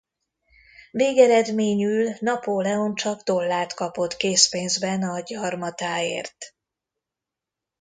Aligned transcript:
Végeredményül 0.91 2.13
Napóleon 2.19 2.95
csak 2.95 3.21
dollárt 3.21 3.73
kapott 3.73 4.17
készpénzben 4.17 5.03
a 5.03 5.19
gyarmatáért. 5.19 6.35